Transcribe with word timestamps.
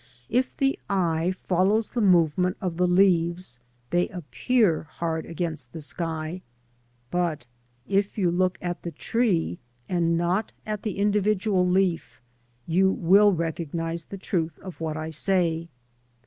If 0.29 0.57
the 0.57 0.79
eye 0.89 1.31
follows 1.43 1.89
the 1.89 2.01
movement 2.01 2.57
of 2.59 2.77
the 2.77 2.87
leaves 2.87 3.59
they 3.91 4.07
appear 4.07 4.81
hard 4.81 5.27
against 5.27 5.73
the 5.73 5.79
sky, 5.81 6.41
but 7.11 7.45
if 7.87 8.17
you 8.17 8.31
look 8.31 8.57
at 8.63 8.81
the 8.81 8.89
tree, 8.89 9.59
and 9.87 10.17
not 10.17 10.53
at 10.65 10.81
the 10.81 10.97
individual 10.97 11.67
leaf, 11.67 12.19
you 12.65 12.89
will 12.91 13.31
recognise 13.31 14.05
the 14.05 14.17
truth 14.17 14.57
of 14.63 14.81
what 14.81 14.97
I 14.97 15.11
say. 15.11 15.69